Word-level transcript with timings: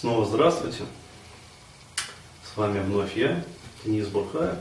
Снова 0.00 0.24
здравствуйте. 0.24 0.84
С 2.42 2.56
вами 2.56 2.80
вновь 2.80 3.14
я, 3.18 3.44
Денис 3.84 4.06
Бурхаев. 4.06 4.56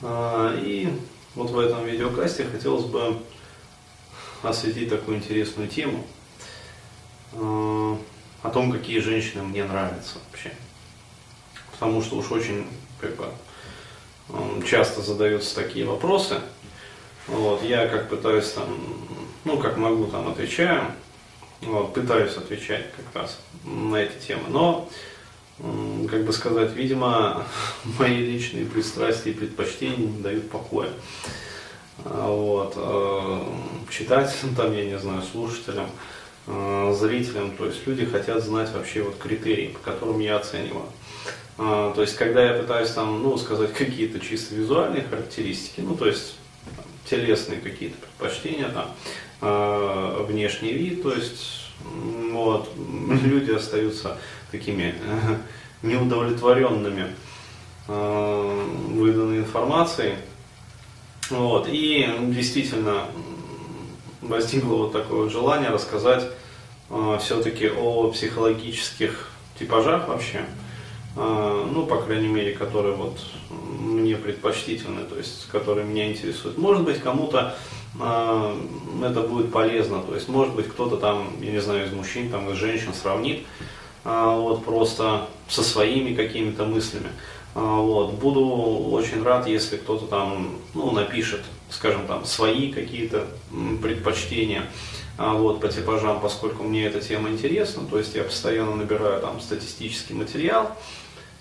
А, 0.00 0.54
и 0.56 0.88
вот 1.34 1.50
в 1.50 1.58
этом 1.58 1.84
видеокасте 1.84 2.44
хотелось 2.44 2.84
бы 2.84 3.20
осветить 4.44 4.90
такую 4.90 5.16
интересную 5.16 5.68
тему 5.68 6.06
а, 7.32 7.98
о 8.44 8.50
том, 8.50 8.70
какие 8.70 9.00
женщины 9.00 9.42
мне 9.42 9.64
нравятся 9.64 10.18
вообще. 10.30 10.52
Потому 11.72 12.00
что 12.00 12.14
уж 12.14 12.30
очень 12.30 12.64
как 13.00 13.16
бы, 13.16 13.26
часто 14.64 15.02
задаются 15.02 15.52
такие 15.56 15.84
вопросы. 15.84 16.38
Вот, 17.26 17.60
я 17.64 17.88
как 17.88 18.08
пытаюсь 18.08 18.52
там, 18.52 18.68
ну 19.42 19.58
как 19.58 19.76
могу 19.76 20.06
там 20.06 20.28
отвечаю, 20.28 20.92
вот, 21.62 21.94
пытаюсь 21.94 22.36
отвечать 22.36 22.86
как 22.96 23.22
раз 23.22 23.40
на 23.64 23.96
эти 23.96 24.26
темы. 24.26 24.44
Но, 24.48 24.88
как 26.10 26.24
бы 26.24 26.32
сказать, 26.32 26.72
видимо, 26.74 27.44
мои 27.98 28.16
личные 28.16 28.66
пристрастия 28.66 29.30
и 29.30 29.34
предпочтения 29.34 29.96
не 29.96 30.22
дают 30.22 30.50
покоя. 30.50 30.90
А, 32.04 32.28
вот, 32.28 32.74
э, 32.76 33.90
читателям, 33.90 34.54
там, 34.54 34.72
я 34.74 34.84
не 34.84 34.98
знаю, 34.98 35.22
слушателям, 35.22 35.88
э, 36.46 36.94
зрителям, 36.98 37.56
то 37.56 37.66
есть 37.66 37.86
люди 37.86 38.04
хотят 38.04 38.44
знать 38.44 38.70
вообще 38.72 39.02
вот 39.02 39.16
критерии, 39.16 39.68
по 39.68 39.78
которым 39.90 40.20
я 40.20 40.36
оцениваю. 40.36 40.86
А, 41.58 41.92
то 41.94 42.02
есть, 42.02 42.16
когда 42.16 42.44
я 42.44 42.54
пытаюсь 42.60 42.90
там, 42.90 43.22
ну, 43.22 43.36
сказать 43.38 43.72
какие-то 43.72 44.20
чисто 44.20 44.54
визуальные 44.54 45.04
характеристики, 45.04 45.80
ну, 45.80 45.96
то 45.96 46.06
есть, 46.06 46.36
телесные 47.08 47.60
какие-то 47.60 47.96
предпочтения, 47.98 48.68
там, 48.68 48.90
внешний 49.40 50.72
вид, 50.72 51.02
то 51.02 51.12
есть 51.12 51.66
вот, 52.32 52.70
люди 53.24 53.50
остаются 53.50 54.18
такими 54.50 54.94
э, 55.00 55.36
неудовлетворенными 55.82 57.14
э, 57.88 58.64
выданной 58.90 59.38
информацией. 59.38 60.14
Вот, 61.30 61.66
и 61.68 62.08
действительно 62.28 63.06
возникло 64.22 64.76
вот 64.76 64.92
такое 64.92 65.24
вот 65.24 65.32
желание 65.32 65.70
рассказать 65.70 66.24
э, 66.90 67.18
все-таки 67.20 67.68
о 67.68 68.10
психологических 68.10 69.30
типажах 69.58 70.08
вообще, 70.08 70.44
э, 71.16 71.68
ну, 71.72 71.86
по 71.86 72.00
крайней 72.02 72.28
мере, 72.28 72.52
которые 72.54 72.94
вот 72.94 73.18
мне 73.50 74.16
предпочтительны, 74.16 75.04
то 75.04 75.16
есть, 75.16 75.48
которые 75.48 75.86
меня 75.86 76.08
интересуют. 76.08 76.58
Может 76.58 76.84
быть, 76.84 77.00
кому-то 77.00 77.56
это 77.98 79.20
будет 79.22 79.52
полезно. 79.52 80.02
То 80.02 80.14
есть, 80.14 80.28
может 80.28 80.54
быть, 80.54 80.68
кто-то 80.68 80.96
там, 80.96 81.28
я 81.40 81.52
не 81.52 81.60
знаю, 81.60 81.86
из 81.86 81.92
мужчин, 81.92 82.30
там, 82.30 82.50
из 82.50 82.56
женщин 82.56 82.92
сравнит 82.92 83.46
а, 84.04 84.36
вот 84.36 84.64
просто 84.64 85.28
со 85.48 85.62
своими 85.62 86.14
какими-то 86.14 86.64
мыслями. 86.64 87.08
А, 87.54 87.60
вот. 87.60 88.14
Буду 88.14 88.44
очень 88.90 89.22
рад, 89.22 89.46
если 89.46 89.76
кто-то 89.76 90.06
там 90.06 90.58
ну, 90.74 90.90
напишет, 90.90 91.40
скажем, 91.70 92.06
там, 92.06 92.24
свои 92.24 92.72
какие-то 92.72 93.26
предпочтения 93.82 94.64
вот, 95.18 95.60
по 95.60 95.68
типажам, 95.68 96.20
поскольку 96.20 96.62
мне 96.62 96.84
эта 96.84 97.00
тема 97.00 97.30
интересна, 97.30 97.84
то 97.90 97.96
есть 97.96 98.14
я 98.14 98.22
постоянно 98.22 98.76
набираю 98.76 99.22
там 99.22 99.40
статистический 99.40 100.14
материал, 100.14 100.72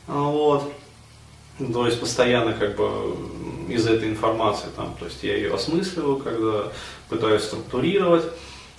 вот, 0.08 0.72
то 1.58 1.86
есть 1.86 2.00
постоянно 2.00 2.54
как 2.54 2.76
бы 2.76 3.16
из 3.70 3.88
этой 3.88 4.10
информации, 4.10 4.68
там, 4.76 4.96
то 5.00 5.06
есть 5.06 5.24
я 5.24 5.36
ее 5.36 5.54
осмысливаю, 5.54 6.18
когда 6.18 6.72
пытаюсь 7.10 7.44
структурировать, 7.44 8.26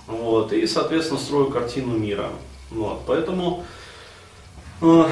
вот, 0.05 0.53
и, 0.53 0.65
соответственно, 0.67 1.19
строю 1.19 1.49
картину 1.49 1.97
мира. 1.97 2.29
Вот, 2.69 3.01
поэтому, 3.05 3.65
э, 4.81 5.05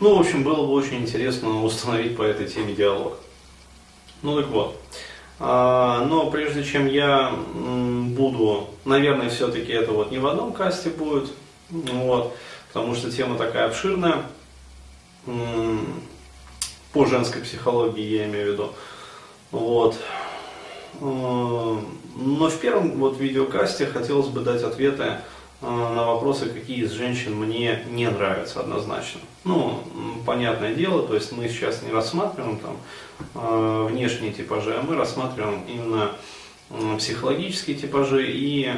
ну, 0.00 0.16
в 0.16 0.20
общем, 0.20 0.42
было 0.42 0.66
бы 0.66 0.72
очень 0.72 1.02
интересно 1.02 1.62
установить 1.62 2.16
по 2.16 2.22
этой 2.22 2.46
теме 2.46 2.74
диалог. 2.74 3.18
Ну 4.22 4.40
так 4.40 4.50
вот. 4.50 4.80
А, 5.38 6.04
но 6.06 6.30
прежде 6.30 6.64
чем 6.64 6.86
я 6.86 7.32
буду, 7.32 8.68
наверное, 8.84 9.28
все-таки 9.28 9.72
это 9.72 9.92
вот 9.92 10.10
не 10.10 10.18
в 10.18 10.26
одном 10.26 10.52
касте 10.52 10.90
будет, 10.90 11.30
вот, 11.70 12.36
потому 12.72 12.94
что 12.94 13.10
тема 13.10 13.36
такая 13.36 13.66
обширная 13.66 14.24
по 16.92 17.06
женской 17.06 17.42
психологии 17.42 18.04
я 18.04 18.26
имею 18.26 18.50
в 18.50 18.52
виду. 18.52 18.72
Вот. 19.50 19.96
Э, 21.00 21.78
но 22.16 22.48
в 22.48 22.60
первом 22.60 22.92
вот 22.98 23.18
видеокасте 23.18 23.86
хотелось 23.86 24.28
бы 24.28 24.40
дать 24.40 24.62
ответы 24.62 25.02
э, 25.02 25.66
на 25.66 26.06
вопросы, 26.06 26.46
какие 26.46 26.84
из 26.84 26.92
женщин 26.92 27.34
мне 27.34 27.84
не 27.90 28.08
нравятся 28.08 28.60
однозначно. 28.60 29.20
Ну, 29.44 29.82
понятное 30.24 30.74
дело, 30.74 31.06
то 31.06 31.14
есть 31.14 31.32
мы 31.32 31.48
сейчас 31.48 31.82
не 31.82 31.92
рассматриваем 31.92 32.58
там 32.58 32.76
э, 33.34 33.88
внешние 33.90 34.32
типажи, 34.32 34.74
а 34.74 34.82
мы 34.82 34.96
рассматриваем 34.96 35.62
именно 35.68 36.12
психологические 36.98 37.76
типажи 37.76 38.26
и 38.26 38.72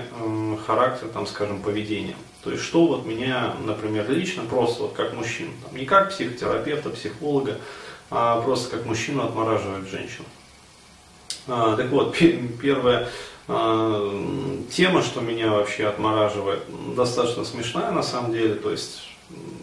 характер, 0.66 1.06
там, 1.08 1.26
скажем, 1.26 1.62
поведения. 1.62 2.16
То 2.46 2.52
есть 2.52 2.62
что 2.62 2.86
вот 2.86 3.04
меня, 3.04 3.54
например, 3.64 4.08
лично, 4.08 4.44
просто 4.44 4.84
вот 4.84 4.92
как 4.92 5.14
мужчина, 5.14 5.50
там, 5.64 5.76
не 5.76 5.84
как 5.84 6.10
психотерапевта, 6.10 6.90
психолога, 6.90 7.58
а 8.08 8.40
просто 8.40 8.76
как 8.76 8.86
мужчину 8.86 9.24
отмораживает 9.24 9.88
женщину. 9.88 10.26
А, 11.48 11.74
так 11.74 11.88
вот, 11.88 12.16
первая 12.62 13.08
а, 13.48 14.64
тема, 14.70 15.02
что 15.02 15.22
меня 15.22 15.50
вообще 15.50 15.88
отмораживает, 15.88 16.62
достаточно 16.94 17.44
смешная 17.44 17.90
на 17.90 18.04
самом 18.04 18.30
деле, 18.30 18.54
то 18.54 18.70
есть 18.70 19.08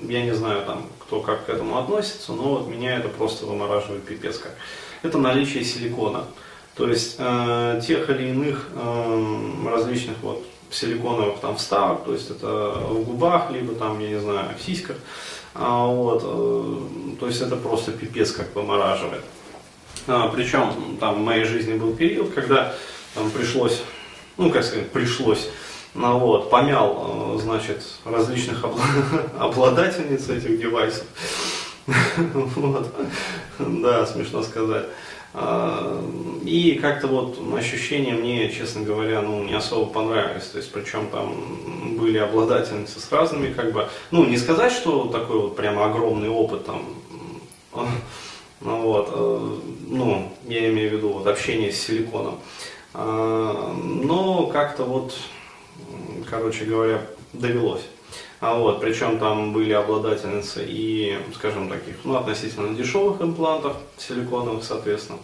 я 0.02 0.22
не 0.22 0.36
знаю 0.36 0.66
там, 0.66 0.86
кто 1.00 1.22
как 1.22 1.46
к 1.46 1.50
этому 1.50 1.78
относится, 1.78 2.34
но 2.34 2.56
вот 2.56 2.68
меня 2.68 2.98
это 2.98 3.08
просто 3.08 3.46
вымораживает 3.46 4.04
пипец 4.04 4.40
как. 4.40 4.58
Это 5.04 5.18
наличие 5.18 5.64
силикона. 5.64 6.26
То 6.76 6.90
есть 6.90 7.16
э, 7.18 7.82
тех 7.88 8.10
или 8.10 8.32
иных 8.32 8.68
э, 8.74 9.70
различных 9.70 10.18
вот 10.22 10.46
силиконовых 10.74 11.40
там 11.40 11.58
вставок, 11.58 12.04
то 12.06 12.14
есть 12.14 12.30
это 12.30 12.74
в 12.90 13.04
губах, 13.04 13.52
либо 13.52 13.74
там, 13.76 14.00
я 14.00 14.10
не 14.10 14.20
знаю, 14.20 14.50
в 14.58 14.62
сиськах. 14.62 14.98
А, 15.56 15.86
вот, 15.86 16.24
э, 16.26 17.16
то 17.20 17.28
есть 17.28 17.42
это 17.42 17.56
просто 17.56 17.92
пипец 17.92 18.32
как 18.32 18.56
вымораживает. 18.56 19.24
А, 20.08 20.28
причем 20.30 20.98
там 21.00 21.16
в 21.16 21.20
моей 21.20 21.46
жизни 21.46 21.74
был 21.74 21.96
период, 21.96 22.34
когда 22.34 22.74
там 23.14 23.30
пришлось, 23.30 23.82
ну 24.38 24.50
как 24.50 24.64
сказать, 24.64 24.90
пришлось, 24.90 25.50
ну, 25.94 26.18
вот, 26.18 26.50
помял, 26.50 27.36
э, 27.38 27.40
значит, 27.40 27.84
различных 28.04 28.66
обладательниц 29.40 30.30
этих 30.30 30.60
девайсов. 30.60 31.06
Вот. 32.56 32.88
Да, 33.60 34.06
смешно 34.06 34.42
сказать. 34.42 34.86
А, 35.34 36.00
и 36.46 36.76
как-то 36.76 37.08
вот 37.08 37.40
ощущения 37.58 38.14
мне, 38.14 38.52
честно 38.52 38.84
говоря, 38.84 39.22
ну, 39.22 39.44
не 39.44 39.54
особо 39.54 39.92
понравились. 39.92 40.46
То 40.48 40.58
есть, 40.58 40.72
причем 40.72 41.08
там 41.08 41.98
были 41.98 42.18
обладательницы 42.18 43.00
с 43.00 43.12
разными, 43.12 43.52
как 43.52 43.72
бы, 43.72 43.90
ну, 44.12 44.26
не 44.26 44.38
сказать, 44.38 44.72
что 44.72 45.06
такой 45.06 45.40
вот 45.40 45.56
прямо 45.56 45.86
огромный 45.86 46.30
опыт 46.30 46.66
там, 46.66 46.86
ну, 48.62 48.82
вот, 48.82 49.10
э, 49.12 49.58
ну, 49.88 50.32
я 50.48 50.70
имею 50.70 50.92
в 50.92 50.94
виду 50.94 51.10
вот 51.10 51.28
общение 51.28 51.72
с 51.72 51.82
силиконом. 51.82 52.40
А, 52.94 53.74
но 53.74 54.48
как-то 54.48 54.84
вот, 54.84 55.16
короче 56.30 56.66
говоря, 56.66 57.02
довелось. 57.34 57.84
А 58.40 58.58
вот, 58.58 58.82
причем 58.82 59.20
там 59.20 59.54
были 59.54 59.72
обладательницы 59.72 60.66
и, 60.68 61.18
скажем, 61.34 61.70
таких, 61.70 61.96
ну, 62.04 62.18
относительно 62.18 62.76
дешевых 62.76 63.22
имплантов, 63.22 63.78
силиконовых, 63.98 64.64
соответственно. 64.66 65.20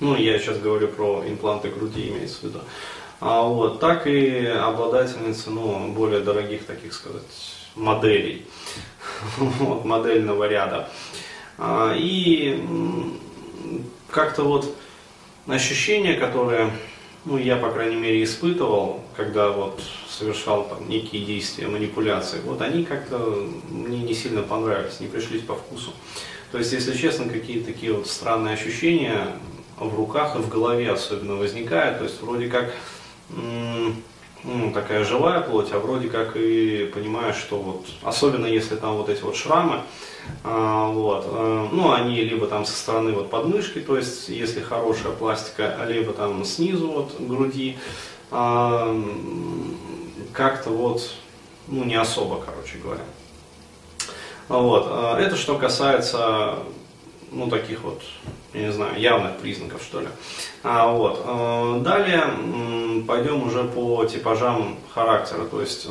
Ну, 0.00 0.16
я 0.16 0.38
сейчас 0.38 0.58
говорю 0.58 0.88
про 0.88 1.22
импланты 1.26 1.68
груди, 1.68 2.08
имеется 2.08 2.40
в 2.40 2.42
виду. 2.44 2.60
А 3.20 3.42
вот, 3.42 3.78
так 3.78 4.06
и 4.06 4.46
обладательницы, 4.46 5.50
ну, 5.50 5.92
более 5.92 6.20
дорогих, 6.20 6.64
таких 6.64 6.94
сказать, 6.94 7.22
моделей, 7.76 8.46
вот, 9.36 9.84
модельного 9.84 10.48
ряда. 10.48 10.88
А, 11.58 11.94
и 11.94 12.64
как-то 14.10 14.44
вот 14.44 14.74
ощущения, 15.46 16.14
которые, 16.14 16.72
ну, 17.24 17.36
я, 17.36 17.56
по 17.56 17.70
крайней 17.70 17.96
мере, 17.96 18.24
испытывал, 18.24 19.03
когда 19.16 19.50
вот 19.50 19.80
совершал 20.08 20.64
там 20.68 20.88
некие 20.88 21.24
действия, 21.24 21.66
манипуляции, 21.66 22.40
вот 22.44 22.60
они 22.62 22.84
как-то 22.84 23.48
мне 23.70 23.98
не 23.98 24.14
сильно 24.14 24.42
понравились, 24.42 25.00
не 25.00 25.06
пришлись 25.06 25.42
по 25.42 25.54
вкусу. 25.54 25.92
То 26.52 26.58
есть, 26.58 26.72
если 26.72 26.96
честно, 26.96 27.28
какие-то 27.28 27.66
такие 27.66 27.92
вот 27.92 28.06
странные 28.06 28.54
ощущения 28.54 29.26
в 29.78 29.94
руках 29.96 30.36
и 30.36 30.38
в 30.38 30.48
голове 30.48 30.90
особенно 30.90 31.34
возникают. 31.34 31.98
То 31.98 32.04
есть, 32.04 32.22
вроде 32.22 32.48
как 32.48 32.72
ну, 34.44 34.72
такая 34.72 35.04
живая 35.04 35.40
плоть, 35.40 35.72
а 35.72 35.78
вроде 35.78 36.08
как 36.08 36.36
и 36.36 36.90
понимаешь, 36.94 37.36
что 37.36 37.56
вот, 37.56 37.86
особенно 38.02 38.46
если 38.46 38.76
там 38.76 38.96
вот 38.96 39.08
эти 39.08 39.22
вот 39.22 39.36
шрамы, 39.36 39.80
а, 40.42 40.88
вот, 40.88 41.24
а, 41.26 41.68
ну, 41.72 41.92
они 41.92 42.20
либо 42.20 42.46
там 42.46 42.66
со 42.66 42.76
стороны 42.76 43.12
вот 43.12 43.30
подмышки, 43.30 43.80
то 43.80 43.96
есть, 43.96 44.28
если 44.28 44.60
хорошая 44.60 45.12
пластика, 45.12 45.78
либо 45.88 46.12
там 46.12 46.44
снизу 46.44 46.88
вот 46.88 47.16
груди, 47.18 47.78
а, 48.36 49.00
как-то 50.32 50.70
вот 50.70 51.14
ну, 51.68 51.84
не 51.84 51.94
особо, 51.94 52.42
короче 52.44 52.78
говоря. 52.78 53.04
Вот. 54.48 54.88
А, 54.88 55.20
это 55.20 55.36
что 55.36 55.56
касается, 55.56 56.56
ну, 57.30 57.48
таких 57.48 57.82
вот, 57.82 58.02
я 58.52 58.62
не 58.62 58.72
знаю, 58.72 59.00
явных 59.00 59.36
признаков, 59.36 59.82
что 59.82 60.00
ли. 60.00 60.08
А, 60.64 60.90
вот. 60.90 61.82
Далее 61.84 63.04
пойдем 63.06 63.46
уже 63.46 63.62
по 63.62 64.04
типажам 64.04 64.78
характера. 64.92 65.44
То 65.44 65.60
есть 65.60 65.86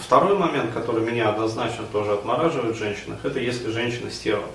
второй 0.00 0.38
момент, 0.38 0.72
который 0.72 1.04
меня 1.04 1.28
однозначно 1.28 1.84
тоже 1.92 2.12
отмораживает 2.12 2.76
в 2.76 2.78
женщинах, 2.78 3.18
это 3.24 3.38
если 3.38 3.70
женщина 3.70 4.10
стерва. 4.10 4.46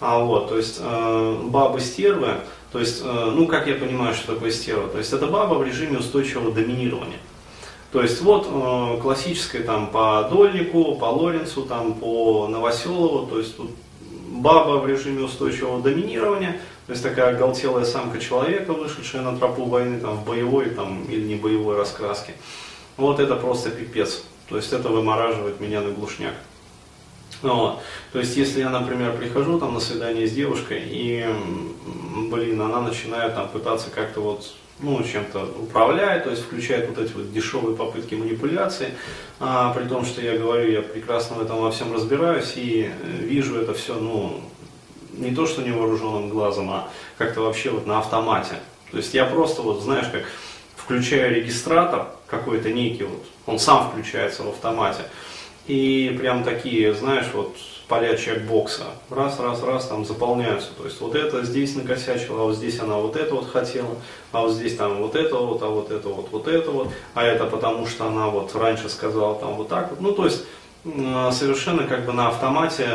Вот, 0.00 0.48
то 0.48 0.56
есть 0.56 0.80
бабы 0.82 1.80
стервы, 1.80 2.40
то 2.74 2.80
есть, 2.80 3.02
ну, 3.02 3.46
как 3.46 3.68
я 3.68 3.76
понимаю, 3.76 4.14
что 4.14 4.34
такое 4.34 4.50
стерва? 4.50 4.88
То 4.88 4.98
есть, 4.98 5.12
это 5.12 5.28
баба 5.28 5.54
в 5.54 5.64
режиме 5.64 5.98
устойчивого 5.98 6.52
доминирования. 6.52 7.18
То 7.94 8.02
есть 8.02 8.20
вот 8.22 8.48
э, 8.50 9.00
классическое 9.00 9.62
там 9.62 9.86
по 9.86 10.28
Дольнику, 10.28 10.96
по 10.96 11.04
Лоренцу, 11.04 11.62
там 11.62 11.94
по 11.94 12.48
Новоселову, 12.48 13.28
то 13.28 13.38
есть 13.38 13.56
тут 13.56 13.70
баба 14.30 14.80
в 14.80 14.88
режиме 14.88 15.22
устойчивого 15.22 15.80
доминирования, 15.80 16.60
то 16.86 16.90
есть 16.90 17.04
такая 17.04 17.36
оголтелая 17.36 17.84
самка 17.84 18.18
человека, 18.18 18.72
вышедшая 18.72 19.22
на 19.22 19.38
тропу 19.38 19.66
войны 19.66 20.00
там, 20.00 20.16
в 20.16 20.26
боевой 20.26 20.70
там, 20.70 21.04
или 21.04 21.22
не 21.22 21.36
боевой 21.36 21.76
раскраске. 21.76 22.34
Вот 22.96 23.20
это 23.20 23.36
просто 23.36 23.70
пипец. 23.70 24.24
То 24.48 24.56
есть 24.56 24.72
это 24.72 24.88
вымораживает 24.88 25.60
меня 25.60 25.80
на 25.80 25.90
глушняк. 25.90 26.34
Вот. 27.44 27.80
То 28.12 28.18
есть, 28.20 28.36
если 28.36 28.60
я, 28.60 28.70
например, 28.70 29.16
прихожу 29.16 29.58
там 29.58 29.74
на 29.74 29.80
свидание 29.80 30.26
с 30.26 30.32
девушкой, 30.32 30.82
и, 30.84 31.26
блин, 32.30 32.60
она 32.60 32.80
начинает 32.80 33.34
там 33.34 33.48
пытаться 33.48 33.90
как-то 33.90 34.20
вот 34.20 34.54
ну, 34.80 35.02
чем-то 35.04 35.54
управляет, 35.62 36.24
то 36.24 36.30
есть 36.30 36.42
включает 36.42 36.88
вот 36.88 36.98
эти 36.98 37.12
вот 37.12 37.32
дешевые 37.32 37.76
попытки 37.76 38.14
манипуляции, 38.14 38.88
а, 39.38 39.72
при 39.72 39.84
том, 39.84 40.04
что 40.04 40.20
я 40.20 40.36
говорю, 40.36 40.70
я 40.70 40.82
прекрасно 40.82 41.36
в 41.36 41.42
этом 41.42 41.60
во 41.60 41.70
всем 41.70 41.94
разбираюсь 41.94 42.54
и 42.56 42.90
э, 42.90 43.24
вижу 43.24 43.56
это 43.56 43.72
все, 43.72 43.94
ну, 43.94 44.40
не 45.12 45.32
то, 45.32 45.46
что 45.46 45.62
невооруженным 45.62 46.28
глазом, 46.28 46.70
а 46.70 46.88
как-то 47.18 47.42
вообще 47.42 47.70
вот 47.70 47.86
на 47.86 48.00
автомате. 48.00 48.56
То 48.90 48.96
есть 48.96 49.14
я 49.14 49.26
просто 49.26 49.62
вот, 49.62 49.80
знаешь, 49.80 50.08
как 50.10 50.22
включаю 50.76 51.34
регистратор 51.34 52.08
какой-то 52.26 52.70
некий, 52.70 53.04
вот, 53.04 53.24
он 53.46 53.60
сам 53.60 53.90
включается 53.90 54.42
в 54.42 54.48
автомате, 54.48 55.02
и 55.66 56.14
прям 56.18 56.44
такие, 56.44 56.94
знаешь, 56.94 57.26
вот 57.32 57.56
поля 57.88 58.16
чекбокса. 58.16 58.84
Раз, 59.10 59.38
раз, 59.40 59.62
раз, 59.62 59.86
там 59.86 60.04
заполняются. 60.04 60.70
То 60.76 60.84
есть 60.84 61.00
вот 61.00 61.14
это 61.14 61.44
здесь 61.44 61.74
накосячила, 61.74 62.42
а 62.42 62.44
вот 62.44 62.56
здесь 62.56 62.80
она 62.80 62.96
вот 62.96 63.16
это 63.16 63.34
вот 63.34 63.50
хотела, 63.50 63.96
а 64.32 64.42
вот 64.42 64.52
здесь 64.52 64.76
там 64.76 64.98
вот 64.98 65.14
это 65.14 65.36
вот, 65.36 65.62
а 65.62 65.68
вот 65.68 65.90
это 65.90 66.08
вот, 66.08 66.28
вот 66.30 66.48
это 66.48 66.70
вот, 66.70 66.88
а 67.14 67.22
это 67.22 67.44
потому 67.44 67.86
что 67.86 68.06
она 68.06 68.28
вот 68.28 68.54
раньше 68.54 68.88
сказала 68.88 69.34
там 69.36 69.54
вот 69.54 69.68
так 69.68 69.90
вот. 69.90 70.00
Ну, 70.00 70.12
то 70.12 70.24
есть 70.24 70.44
совершенно 70.84 71.84
как 71.84 72.04
бы 72.04 72.12
на 72.12 72.28
автомате 72.28 72.88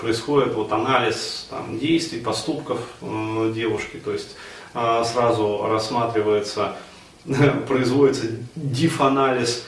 происходит 0.00 0.54
вот 0.54 0.72
анализ 0.72 1.46
там, 1.48 1.78
действий, 1.78 2.18
поступков 2.18 2.80
девушки, 3.54 4.00
то 4.04 4.12
есть 4.12 4.34
э, 4.74 5.04
сразу 5.04 5.64
рассматривается, 5.68 6.74
производится 7.68 8.26
диф-анализ 8.56 9.64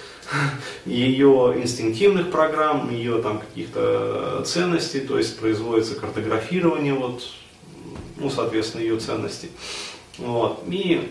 ее 0.85 1.55
инстинктивных 1.57 2.31
программ, 2.31 2.91
ее 2.91 3.21
там 3.23 3.41
каких-то 3.41 4.43
ценностей, 4.45 5.01
то 5.01 5.19
есть 5.19 5.39
производится 5.39 5.95
картографирование, 5.95 6.95
вот, 6.95 7.23
ну, 8.17 8.31
соответственно, 8.31 8.83
ее 8.83 8.99
ценностей. 8.99 9.51
Вот. 10.19 10.63
И 10.69 11.11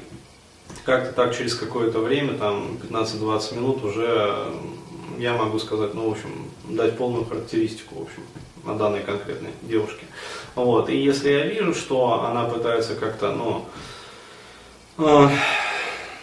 как-то 0.86 1.13
так 1.13 1.38
через 1.38 1.56
какое-то 1.56 2.00
время, 2.00 2.33
там 2.33 2.77
15-20 2.89 3.56
минут 3.56 3.83
уже 3.83 4.51
я 5.18 5.33
могу 5.33 5.59
сказать, 5.59 5.94
ну, 5.94 6.09
в 6.09 6.12
общем, 6.12 6.50
дать 6.69 6.98
полную 6.98 7.25
характеристику, 7.25 7.95
в 7.95 8.01
общем, 8.04 8.24
на 8.66 8.75
данной 8.75 9.01
конкретной 9.01 9.51
девушке. 9.62 10.06
Вот. 10.56 10.89
И 10.89 10.98
если 10.98 11.30
я 11.30 11.45
вижу, 11.45 11.74
что 11.74 12.24
она 12.24 12.45
пытается 12.45 12.95
как-то, 12.95 13.31
ну, 13.31 13.66
э, 14.98 15.30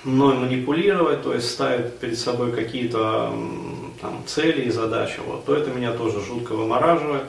мной 0.05 0.35
манипулировать, 0.35 1.23
то 1.23 1.35
есть 1.35 1.51
ставить 1.51 1.99
перед 1.99 2.19
собой 2.19 2.53
какие-то 2.53 3.33
там, 4.01 4.23
цели 4.27 4.63
и 4.63 4.71
задачи, 4.71 5.21
вот, 5.25 5.45
то 5.45 5.55
это 5.55 5.71
меня 5.71 5.93
тоже 5.93 6.21
жутко 6.21 6.55
вымораживает. 6.55 7.25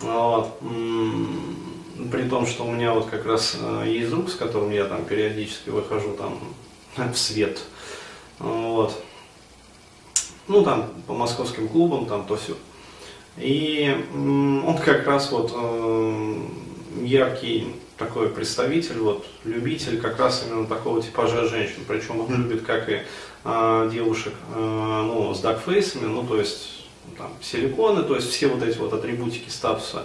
Вот. 0.00 0.58
При 0.60 2.28
том, 2.28 2.46
что 2.46 2.64
у 2.64 2.70
меня 2.70 2.92
вот 2.94 3.06
как 3.06 3.26
раз 3.26 3.56
э, 3.60 3.84
есть 3.88 4.10
друг, 4.10 4.30
с 4.30 4.36
которым 4.36 4.70
я 4.70 4.84
там 4.84 5.04
периодически 5.04 5.70
выхожу 5.70 6.16
там 6.16 6.38
в 7.12 7.16
свет. 7.16 7.60
Вот. 8.38 9.02
Ну, 10.46 10.62
там, 10.62 10.90
по 11.06 11.14
московским 11.14 11.68
клубам, 11.68 12.06
там, 12.06 12.24
то 12.24 12.36
все. 12.36 12.54
И 13.36 13.94
он 14.14 14.78
как 14.78 15.06
раз 15.06 15.30
вот 15.30 15.52
э, 15.54 16.36
яркий 17.02 17.74
такой 17.98 18.28
представитель, 18.28 18.98
вот, 18.98 19.26
любитель 19.44 20.00
как 20.00 20.18
раз 20.18 20.44
именно 20.46 20.66
такого 20.66 21.02
типажа 21.02 21.46
женщин. 21.46 21.82
Причем 21.86 22.20
он 22.20 22.34
любит 22.34 22.64
как 22.64 22.88
и 22.88 23.02
э, 23.44 23.90
девушек 23.92 24.34
э, 24.54 24.58
ну, 24.58 25.34
с 25.34 25.40
дакфейсами, 25.40 26.06
ну 26.06 26.24
то 26.24 26.38
есть 26.38 26.86
там, 27.16 27.30
силиконы, 27.40 28.04
то 28.04 28.14
есть 28.14 28.30
все 28.30 28.48
вот 28.48 28.62
эти 28.62 28.78
вот 28.78 28.92
атрибутики 28.92 29.50
статуса 29.50 30.04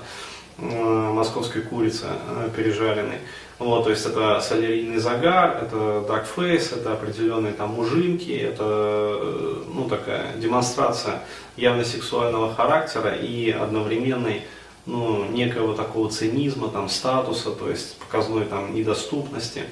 э, 0.57 0.63
московской 0.63 1.61
курицы 1.61 2.05
э, 2.07 2.49
пережаренной. 2.55 3.19
Вот, 3.59 3.83
то 3.83 3.91
есть 3.91 4.05
это 4.05 4.41
солярийный 4.41 4.97
загар, 4.97 5.63
это 5.63 6.03
дакфейс, 6.07 6.71
это 6.71 6.93
определенные 6.93 7.53
там 7.53 7.69
мужинки, 7.69 8.31
это 8.31 8.63
э, 8.65 9.63
ну, 9.73 9.87
такая 9.87 10.35
демонстрация 10.37 11.21
явно 11.55 11.85
сексуального 11.85 12.53
характера 12.53 13.13
и 13.13 13.51
одновременной 13.51 14.41
ну, 14.85 15.25
некого 15.25 15.75
такого 15.75 16.09
цинизма, 16.09 16.69
там, 16.69 16.89
статуса, 16.89 17.51
то 17.51 17.69
есть 17.69 17.97
показной 17.97 18.45
там, 18.45 18.73
недоступности 18.75 19.63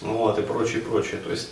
вот, 0.00 0.38
и 0.38 0.42
прочее, 0.42 0.82
прочее. 0.82 1.20
То 1.22 1.30
есть 1.30 1.50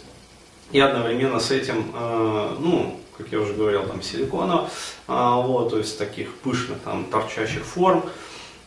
и 0.73 0.79
одновременно 0.79 1.41
с 1.41 1.51
этим, 1.51 1.93
э, 1.95 2.57
ну, 2.61 3.01
как 3.19 3.33
я 3.33 3.41
уже 3.41 3.55
говорил, 3.55 3.87
там 3.87 4.03
силиконов, 4.03 4.71
э, 5.09 5.13
вот, 5.13 5.71
то 5.71 5.79
есть 5.79 5.99
таких 5.99 6.33
пышных, 6.37 6.79
там, 6.81 7.05
торчащих 7.05 7.65
форм, 7.65 8.05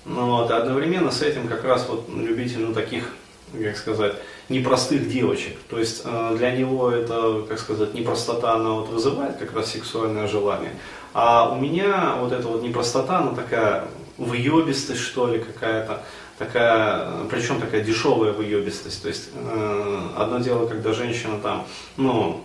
вот, 0.06 0.50
и 0.50 0.54
одновременно 0.54 1.12
с 1.12 1.22
этим 1.22 1.48
как 1.48 1.64
раз 1.64 1.88
вот 1.88 2.10
любитель, 2.10 2.60
ну, 2.60 2.74
таких, 2.74 3.16
как 3.54 3.78
сказать, 3.78 4.16
непростых 4.50 5.08
девочек. 5.08 5.58
То 5.70 5.80
есть 5.80 6.02
э, 6.04 6.36
для 6.38 6.52
него 6.52 6.92
это, 6.92 7.46
как 7.48 7.60
сказать, 7.60 7.94
непростота, 7.94 8.56
она 8.56 8.72
вот 8.72 8.90
вызывает 8.90 9.38
как 9.38 9.56
раз 9.56 9.72
сексуальное 9.72 10.28
желание. 10.28 10.74
А 11.14 11.50
у 11.54 11.56
меня 11.56 12.16
вот 12.20 12.34
эта 12.34 12.48
вот 12.48 12.64
непростота, 12.64 13.20
она 13.20 13.34
такая 13.34 13.88
выебистость, 14.18 15.02
что 15.02 15.28
ли, 15.28 15.40
какая-то, 15.40 16.04
такая, 16.38 17.26
причем 17.30 17.60
такая 17.60 17.82
дешевая 17.82 18.34
выебистость. 18.34 19.02
То 19.02 19.08
есть 19.08 19.30
э, 19.34 20.00
одно 20.18 20.40
дело, 20.40 20.68
когда 20.68 20.94
женщина 20.94 21.40
там, 21.40 21.66
ну, 21.98 22.44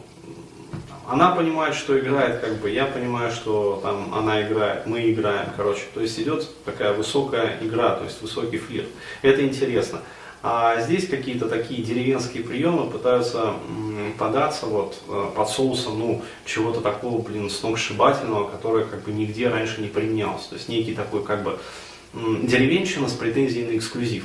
она 1.08 1.30
понимает, 1.30 1.74
что 1.74 1.98
играет, 1.98 2.40
как 2.40 2.56
бы 2.56 2.68
я 2.68 2.84
понимаю, 2.84 3.32
что 3.32 3.80
там 3.82 4.14
она 4.14 4.42
играет, 4.42 4.86
мы 4.86 5.10
играем, 5.10 5.48
короче. 5.56 5.82
То 5.94 6.02
есть 6.02 6.18
идет 6.20 6.46
такая 6.64 6.92
высокая 6.92 7.58
игра, 7.62 7.96
то 7.96 8.04
есть 8.04 8.20
высокий 8.20 8.58
флирт. 8.58 8.88
Это 9.22 9.42
интересно. 9.42 10.00
А 10.42 10.80
здесь 10.80 11.08
какие-то 11.08 11.48
такие 11.48 11.82
деревенские 11.82 12.44
приемы 12.44 12.88
пытаются 12.90 13.54
податься 14.18 14.66
вот 14.66 15.00
э, 15.08 15.30
под 15.34 15.48
соусом, 15.48 15.98
ну, 15.98 16.22
чего-то 16.44 16.80
такого, 16.80 17.20
блин, 17.20 17.50
сногсшибательного, 17.50 18.48
которое 18.48 18.84
как 18.84 19.02
бы 19.02 19.12
нигде 19.12 19.48
раньше 19.48 19.80
не 19.80 19.88
применялось. 19.88 20.46
То 20.46 20.56
есть 20.56 20.68
некий 20.68 20.94
такой 20.94 21.24
как 21.24 21.42
бы 21.42 21.58
деревенщина 22.14 23.08
с 23.08 23.12
претензией 23.12 23.66
на 23.66 23.76
эксклюзив. 23.76 24.24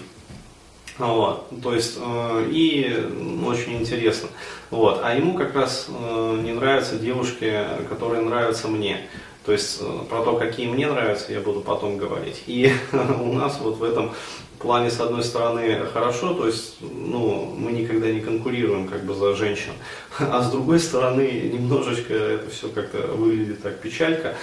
Вот, 0.99 1.49
то 1.63 1.73
есть, 1.73 1.97
э, 1.99 2.47
и 2.51 3.09
очень 3.45 3.79
интересно. 3.79 4.29
Вот, 4.69 5.01
а 5.03 5.15
ему 5.15 5.33
как 5.33 5.55
раз 5.55 5.87
э, 5.89 6.39
не 6.43 6.51
нравятся 6.51 6.97
девушки, 6.97 7.51
которые 7.89 8.21
нравятся 8.21 8.67
мне. 8.67 9.07
То 9.45 9.51
есть 9.51 9.79
э, 9.81 9.99
про 10.09 10.23
то, 10.23 10.37
какие 10.37 10.67
мне 10.67 10.87
нравятся, 10.87 11.33
я 11.33 11.41
буду 11.41 11.61
потом 11.61 11.97
говорить. 11.97 12.43
И 12.47 12.71
у 13.21 13.33
нас 13.33 13.59
вот 13.61 13.77
в 13.77 13.83
этом 13.83 14.11
плане, 14.59 14.89
с 14.89 14.99
одной 14.99 15.23
стороны, 15.23 15.85
хорошо, 15.91 16.33
то 16.33 16.47
есть 16.47 16.77
ну, 16.81 17.53
мы 17.57 17.71
никогда 17.73 18.09
не 18.09 18.21
конкурируем 18.21 18.87
как 18.87 19.03
бы 19.03 19.13
за 19.13 19.35
женщин, 19.35 19.73
а 20.17 20.41
с 20.41 20.49
другой 20.49 20.79
стороны, 20.79 21.51
немножечко 21.53 22.13
это 22.13 22.49
все 22.49 22.69
как-то 22.69 22.99
выглядит 23.07 23.61
так 23.61 23.79
печалька. 23.79 24.35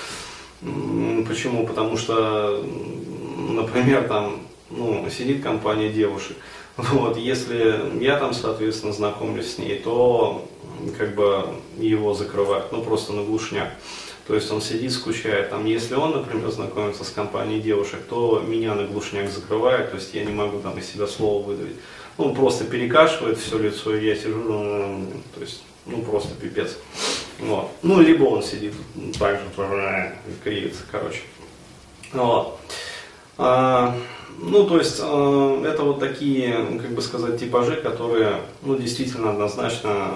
Почему? 1.26 1.66
Потому 1.66 1.96
что, 1.96 2.62
например, 3.48 4.06
там 4.08 4.40
ну, 4.68 5.08
сидит 5.08 5.42
компания 5.42 5.88
девушек, 5.88 6.36
вот, 6.76 7.16
если 7.16 7.98
я 8.00 8.18
там, 8.18 8.34
соответственно, 8.34 8.92
знакомлюсь 8.92 9.54
с 9.54 9.58
ней, 9.58 9.78
то 9.78 10.46
как 10.98 11.14
бы 11.14 11.46
его 11.78 12.14
закрывают, 12.14 12.72
ну 12.72 12.82
просто 12.82 13.12
на 13.12 13.22
глушняк. 13.22 13.70
То 14.30 14.36
есть 14.36 14.48
он 14.52 14.62
сидит, 14.62 14.92
скучает. 14.92 15.50
Там, 15.50 15.64
если 15.64 15.96
он, 15.96 16.12
например, 16.12 16.48
знакомится 16.52 17.02
с 17.02 17.10
компанией 17.10 17.60
девушек, 17.60 17.98
то 18.08 18.38
меня 18.38 18.76
на 18.76 18.84
глушняк 18.84 19.28
закрывает, 19.28 19.90
то 19.90 19.96
есть 19.96 20.14
я 20.14 20.24
не 20.24 20.32
могу 20.32 20.60
там 20.60 20.78
из 20.78 20.86
себя 20.86 21.08
слово 21.08 21.44
выдавить. 21.44 21.74
Ну, 22.16 22.32
просто 22.32 22.64
перекашивает 22.64 23.38
все 23.38 23.58
лицо, 23.58 23.92
и 23.92 24.06
я 24.06 24.14
сижу, 24.14 24.38
ну, 24.38 25.04
то 25.34 25.40
есть, 25.40 25.64
ну, 25.84 26.00
просто 26.02 26.28
пипец. 26.40 26.76
Вот. 27.40 27.72
Ну, 27.82 28.00
либо 28.00 28.22
он 28.22 28.44
сидит 28.44 28.74
так 29.18 29.40
же, 29.40 30.14
кривится, 30.44 30.84
короче. 30.92 31.22
Вот. 32.12 32.60
А, 33.36 33.96
ну, 34.38 34.64
то 34.64 34.78
есть, 34.78 35.00
э, 35.00 35.64
это 35.66 35.82
вот 35.82 35.98
такие, 35.98 36.54
как 36.80 36.90
бы 36.92 37.02
сказать, 37.02 37.40
типажи, 37.40 37.74
которые, 37.74 38.42
ну, 38.62 38.76
действительно, 38.76 39.30
однозначно 39.30 40.14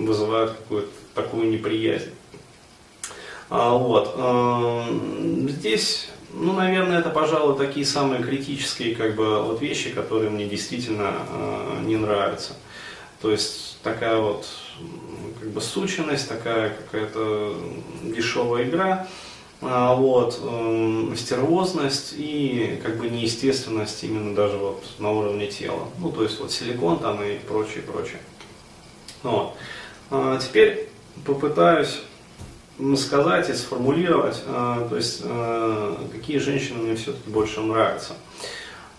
вызывают 0.00 0.50
какую-то 0.52 0.90
такую 1.14 1.48
неприязнь. 1.50 2.10
А, 3.50 3.76
вот. 3.76 4.14
Э, 4.16 5.48
здесь, 5.48 6.08
ну, 6.34 6.52
наверное, 6.52 7.00
это, 7.00 7.10
пожалуй, 7.10 7.56
такие 7.56 7.86
самые 7.86 8.22
критические, 8.22 8.94
как 8.94 9.16
бы, 9.16 9.42
вот 9.42 9.60
вещи, 9.60 9.90
которые 9.90 10.30
мне 10.30 10.46
действительно 10.46 11.14
э, 11.30 11.80
не 11.84 11.96
нравятся. 11.96 12.52
То 13.22 13.30
есть, 13.30 13.78
такая 13.82 14.18
вот, 14.18 14.46
как 15.40 15.50
бы, 15.50 15.60
сученность, 15.60 16.28
такая 16.28 16.70
какая-то 16.70 17.54
дешевая 18.02 18.64
игра, 18.64 19.08
а, 19.60 19.94
вот, 19.94 20.38
э, 20.40 21.14
стервозность 21.16 22.14
и 22.16 22.80
как 22.84 22.96
бы 22.98 23.08
неестественность 23.08 24.04
именно 24.04 24.32
даже 24.34 24.56
вот 24.56 24.84
на 24.98 25.10
уровне 25.10 25.48
тела. 25.48 25.88
Ну, 25.98 26.12
то 26.12 26.22
есть 26.22 26.38
вот 26.38 26.52
силикон 26.52 27.00
там 27.00 27.20
и 27.24 27.38
прочее, 27.38 27.82
прочее. 27.82 28.20
Вот. 29.24 29.54
А, 30.10 30.38
теперь 30.38 30.88
попытаюсь 31.26 31.98
сказать 32.96 33.50
и 33.50 33.54
сформулировать, 33.54 34.42
а, 34.46 34.86
то 34.88 34.96
есть 34.96 35.22
а, 35.24 35.98
какие 36.12 36.38
женщины 36.38 36.82
мне 36.82 36.94
все-таки 36.94 37.30
больше 37.30 37.60
нравятся. 37.60 38.14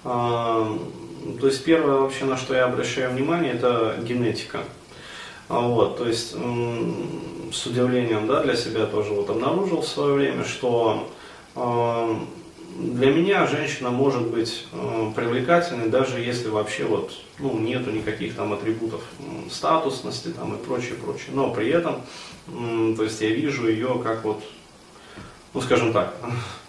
А, 0.03 0.77
то 1.39 1.47
есть 1.47 1.63
первое 1.63 1.99
вообще, 1.99 2.25
на 2.25 2.37
что 2.37 2.53
я 2.55 2.65
обращаю 2.65 3.11
внимание, 3.11 3.53
это 3.53 3.95
генетика. 4.01 4.59
А 5.47 5.59
вот, 5.59 5.97
то 5.97 6.07
есть 6.07 6.35
с 7.51 7.65
удивлением 7.65 8.27
да, 8.27 8.43
для 8.43 8.55
себя 8.55 8.85
тоже 8.85 9.13
вот 9.13 9.29
обнаружил 9.29 9.81
в 9.81 9.87
свое 9.87 10.13
время, 10.13 10.43
что 10.45 11.09
э, 11.55 12.15
для 12.77 13.11
меня 13.11 13.45
женщина 13.47 13.89
может 13.89 14.27
быть 14.27 14.67
э, 14.71 15.11
привлекательной, 15.15 15.89
даже 15.89 16.19
если 16.19 16.49
вообще 16.49 16.85
вот, 16.85 17.13
ну, 17.39 17.57
нету 17.57 17.91
никаких 17.91 18.35
там 18.35 18.53
атрибутов 18.53 19.01
статусности 19.49 20.29
там, 20.29 20.55
и 20.55 20.63
прочее, 20.63 20.95
прочее. 20.95 21.31
Но 21.33 21.53
при 21.53 21.69
этом, 21.69 22.01
то 22.47 23.03
есть 23.03 23.19
я 23.21 23.29
вижу 23.29 23.67
ее 23.67 23.99
как 24.03 24.23
вот, 24.23 24.43
ну 25.53 25.61
скажем 25.61 25.91
так, 25.93 26.15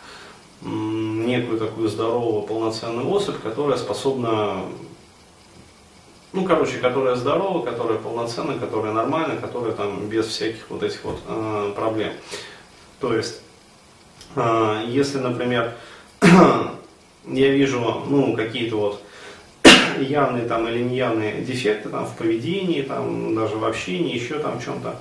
некую 0.62 1.58
такую 1.58 1.88
здоровую 1.88 2.42
полноценную 2.42 3.08
особь, 3.08 3.40
которая 3.40 3.76
способна 3.76 4.64
ну, 6.32 6.44
короче, 6.44 6.78
которая 6.78 7.16
здорова, 7.16 7.64
которая 7.64 7.98
полноценна, 7.98 8.56
которая 8.56 8.92
нормальна, 8.92 9.36
которая 9.36 9.72
там 9.72 10.08
без 10.08 10.26
всяких 10.26 10.70
вот 10.70 10.82
этих 10.84 11.02
вот 11.04 11.18
э, 11.26 11.72
проблем. 11.74 12.12
То 13.00 13.14
есть, 13.14 13.40
если, 14.86 15.18
например, 15.18 15.72
я 16.22 17.50
вижу, 17.50 17.80
ну, 18.06 18.34
какие-то 18.36 18.76
вот 18.76 19.02
явные 19.98 20.46
там 20.46 20.68
или 20.68 20.82
неявные 20.82 21.42
дефекты 21.42 21.88
там 21.88 22.06
в 22.06 22.16
поведении, 22.16 22.82
там 22.82 23.34
даже 23.34 23.56
в 23.56 23.64
общении, 23.64 24.14
еще 24.14 24.38
там 24.38 24.58
в 24.58 24.64
чем-то, 24.64 24.96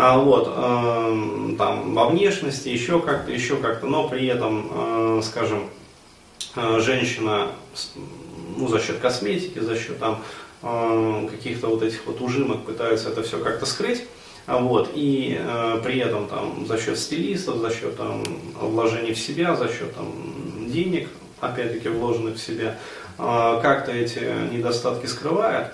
а, 0.00 0.16
вот, 0.16 0.46
э, 0.48 1.54
там 1.58 1.92
во 1.92 2.08
внешности, 2.08 2.68
еще 2.68 3.00
как-то, 3.00 3.32
еще 3.32 3.56
как-то, 3.56 3.88
но 3.88 4.08
при 4.08 4.28
этом, 4.28 4.70
э, 4.70 5.22
скажем, 5.24 5.68
э, 6.54 6.78
женщина 6.78 7.48
ну, 8.56 8.68
за 8.68 8.78
счет 8.78 8.98
косметики, 8.98 9.58
за 9.58 9.76
счет 9.76 9.98
там, 9.98 10.22
э, 10.62 11.28
каких-то 11.28 11.66
вот 11.66 11.82
этих 11.82 12.06
вот 12.06 12.20
ужимок 12.20 12.64
пытаются 12.64 13.08
это 13.08 13.24
все 13.24 13.38
как-то 13.38 13.66
скрыть. 13.66 14.04
А 14.48 14.56
вот, 14.56 14.92
и 14.94 15.38
э, 15.38 15.80
при 15.84 15.98
этом 15.98 16.26
там, 16.26 16.64
за 16.66 16.78
счет 16.78 16.98
стилистов, 16.98 17.58
за 17.58 17.68
счет 17.70 17.98
там, 17.98 18.24
вложений 18.58 19.12
в 19.12 19.18
себя, 19.18 19.54
за 19.54 19.68
счет 19.68 19.94
там, 19.94 20.10
денег, 20.66 21.10
опять-таки 21.38 21.90
вложенных 21.90 22.36
в 22.36 22.40
себя, 22.40 22.78
э, 23.18 23.58
как-то 23.60 23.92
эти 23.92 24.20
недостатки 24.50 25.04
скрывает, 25.04 25.66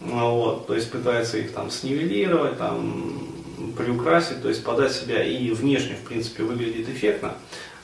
э, 0.00 0.06
вот, 0.06 0.66
то 0.66 0.74
есть 0.74 0.90
пытается 0.90 1.36
их 1.36 1.52
там 1.52 1.70
снивелировать, 1.70 2.56
там, 2.56 3.28
приукрасить, 3.76 4.40
то 4.40 4.48
есть 4.48 4.64
подать 4.64 4.92
себя 4.92 5.22
и 5.22 5.50
внешне, 5.50 5.96
в 5.96 6.08
принципе, 6.08 6.42
выглядит 6.44 6.88
эффектно. 6.88 7.34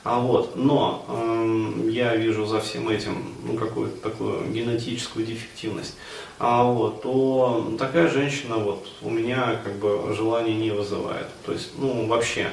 А 0.03 0.19
вот, 0.19 0.55
но 0.55 1.05
э, 1.07 1.89
я 1.89 2.15
вижу 2.15 2.45
за 2.45 2.61
всем 2.61 2.87
этим 2.87 3.33
ну, 3.45 3.55
какую-то 3.55 3.97
такую 4.09 4.49
генетическую 4.49 5.25
дефективность. 5.25 5.95
А 6.39 6.63
вот, 6.63 7.01
то 7.01 7.75
такая 7.77 8.09
женщина 8.09 8.57
вот 8.57 8.87
у 9.01 9.09
меня 9.09 9.59
как 9.63 9.73
бы 9.75 10.13
желание 10.15 10.55
не 10.55 10.71
вызывает. 10.71 11.27
То 11.45 11.51
есть, 11.51 11.71
ну, 11.77 12.07
вообще, 12.07 12.47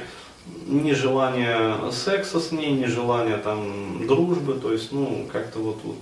ни 0.65 0.91
желание 0.91 1.91
секса 1.91 2.39
с 2.41 2.51
ней, 2.51 2.71
ни 2.71 2.85
желание 2.85 3.37
там 3.37 4.05
дружбы, 4.05 4.55
то 4.55 4.73
есть, 4.73 4.91
ну, 4.91 5.27
как-то 5.31 5.59
вот, 5.59 5.77
вот 5.83 5.97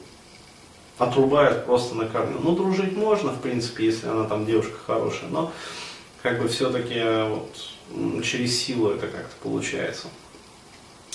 отрубает 0.98 1.66
просто 1.66 1.96
на 1.96 2.06
корню. 2.06 2.40
Ну, 2.42 2.56
дружить 2.56 2.98
можно, 2.98 3.32
в 3.32 3.42
принципе, 3.42 3.86
если 3.86 4.08
она 4.08 4.24
там 4.26 4.46
девушка 4.46 4.78
хорошая, 4.86 5.30
но 5.30 5.52
как 6.24 6.42
бы 6.42 6.48
все-таки 6.48 7.02
вот 7.30 8.24
через 8.24 8.60
силу 8.60 8.90
это 8.90 9.08
как-то 9.08 9.36
получается. 9.44 10.08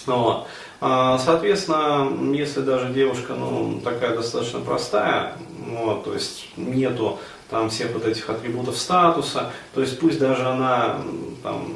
Вот. 0.06 0.46
А, 0.80 1.18
соответственно, 1.18 2.32
если 2.34 2.60
даже 2.60 2.92
девушка 2.92 3.34
ну, 3.34 3.80
такая 3.84 4.16
достаточно 4.16 4.60
простая, 4.60 5.36
вот, 5.66 6.04
то 6.04 6.14
есть 6.14 6.48
нету 6.56 7.18
там 7.50 7.68
всех 7.68 7.92
вот 7.92 8.06
этих 8.06 8.28
атрибутов 8.30 8.78
статуса, 8.78 9.52
то 9.74 9.80
есть 9.80 9.98
пусть 9.98 10.18
даже 10.18 10.46
она 10.46 11.00
там, 11.42 11.74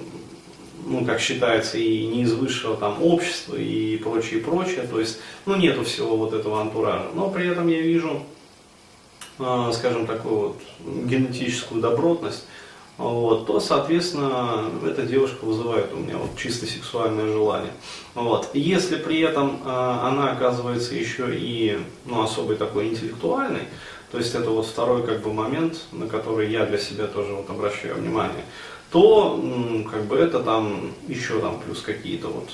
ну, 0.87 1.05
как 1.05 1.21
считается, 1.21 1.79
и 1.79 2.07
не 2.07 2.23
из 2.23 2.33
высшего 2.33 2.77
там 2.77 3.03
общества 3.03 3.57
и 3.57 3.97
прочее, 3.99 4.41
прочее, 4.41 4.87
то 4.91 5.01
есть, 5.01 5.21
ну, 5.47 5.57
нету 5.57 5.85
всего 5.85 6.17
вот 6.17 6.33
этого 6.33 6.61
антуража, 6.61 7.09
но 7.15 7.29
при 7.29 7.49
этом 7.49 7.69
я 7.69 7.81
вижу, 7.81 8.23
э, 9.39 9.71
скажем, 9.75 10.07
такую 10.07 10.39
вот 10.39 10.61
генетическую 10.81 11.83
добротность, 11.83 12.47
вот, 12.97 13.47
то, 13.47 13.59
соответственно, 13.59 14.71
эта 14.87 15.03
девушка 15.03 15.45
вызывает 15.45 15.93
у 15.93 15.97
меня 15.97 16.17
вот 16.17 16.37
чисто 16.37 16.67
сексуальное 16.67 17.27
желание. 17.27 17.73
Вот. 18.15 18.51
Если 18.55 18.97
при 18.97 19.21
этом 19.21 19.61
э, 19.65 19.69
она 19.69 20.31
оказывается 20.31 20.95
еще 20.95 21.35
и 21.35 21.81
ну, 22.05 22.23
особый 22.23 22.57
такой 22.57 22.87
интеллектуальный, 22.87 23.63
то 24.13 24.19
есть 24.19 24.33
это 24.37 24.49
вот 24.51 24.67
второй 24.67 25.03
как 25.05 25.23
бы 25.23 25.33
момент, 25.33 25.87
на 25.91 26.07
который 26.07 26.49
я 26.49 26.67
для 26.67 26.79
себя 26.79 27.09
тоже 27.09 27.33
вот 27.33 27.51
обращаю 27.51 27.97
внимание, 27.97 28.45
то 28.93 29.43
как 29.91 30.05
бы 30.05 30.17
это 30.17 30.41
там 30.41 30.93
еще 31.09 31.41
там 31.41 31.59
плюс 31.59 31.81
какие-то 31.81 32.29
вот, 32.29 32.49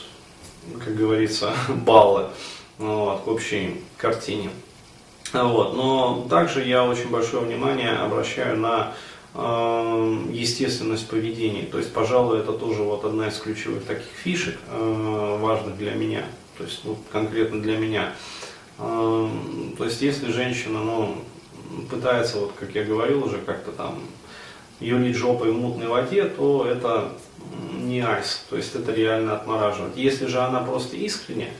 как 0.82 0.96
говорится, 0.96 1.52
баллы 1.68 2.28
вот, 2.78 3.24
к 3.24 3.28
общей 3.28 3.82
картине. 3.98 4.48
Вот. 5.34 5.76
Но 5.76 6.26
также 6.30 6.64
я 6.64 6.82
очень 6.84 7.10
большое 7.10 7.44
внимание 7.44 7.90
обращаю 7.90 8.56
на 8.56 8.94
естественность 9.34 11.08
поведения. 11.08 11.62
То 11.62 11.78
есть, 11.78 11.92
пожалуй, 11.92 12.40
это 12.40 12.52
тоже 12.52 12.82
вот 12.82 13.04
одна 13.04 13.28
из 13.28 13.38
ключевых 13.38 13.84
таких 13.84 14.08
фишек, 14.24 14.58
э, 14.68 15.38
важных 15.40 15.78
для 15.78 15.92
меня, 15.92 16.24
то 16.58 16.64
есть 16.64 16.80
вот 16.84 16.98
конкретно 17.12 17.62
для 17.62 17.76
меня. 17.76 18.12
Э, 18.78 19.28
то 19.78 19.84
есть, 19.84 20.02
если 20.02 20.32
женщина, 20.32 20.80
ну, 20.80 21.14
пытается, 21.88 22.38
вот 22.38 22.52
как 22.58 22.74
я 22.74 22.84
говорил 22.84 23.24
уже, 23.24 23.38
как-то 23.38 23.70
там 23.70 24.00
юлить 24.80 25.16
жопой 25.16 25.52
в 25.52 25.58
мутной 25.58 25.86
воде, 25.86 26.24
то 26.24 26.66
это 26.66 27.12
не 27.80 28.00
айс, 28.00 28.44
то 28.48 28.56
есть 28.56 28.74
это 28.74 28.92
реально 28.92 29.36
отмораживает. 29.36 29.96
Если 29.96 30.26
же 30.26 30.40
она 30.40 30.60
просто 30.60 30.96
искренне, 30.96 31.50